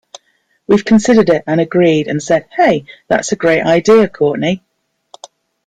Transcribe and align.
We've 0.65 0.83
considered 0.83 1.29
it 1.29 1.43
and 1.45 1.61
agreed 1.61 2.07
and 2.07 2.23
said, 2.23 2.47
'Hey, 2.57 2.85
that's 3.07 3.31
a 3.33 3.35
great 3.35 3.61
idea, 3.63 4.07
Courtney. 4.09 4.63